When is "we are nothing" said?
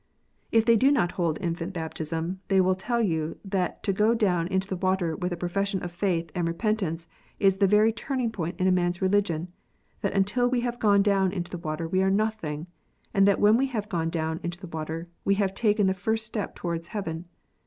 11.87-12.65